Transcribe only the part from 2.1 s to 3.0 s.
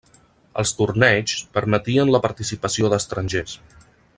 la participació